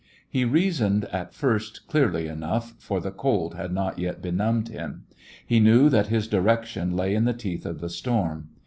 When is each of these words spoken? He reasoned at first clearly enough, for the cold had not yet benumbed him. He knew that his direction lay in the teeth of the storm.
He 0.27 0.45
reasoned 0.45 1.05
at 1.13 1.31
first 1.35 1.85
clearly 1.87 2.25
enough, 2.27 2.73
for 2.79 2.99
the 2.99 3.11
cold 3.11 3.53
had 3.53 3.71
not 3.71 3.99
yet 3.99 4.19
benumbed 4.19 4.69
him. 4.69 5.03
He 5.45 5.59
knew 5.59 5.89
that 5.89 6.07
his 6.07 6.27
direction 6.27 6.95
lay 6.95 7.13
in 7.13 7.25
the 7.25 7.33
teeth 7.33 7.67
of 7.67 7.81
the 7.81 7.89
storm. 7.89 8.49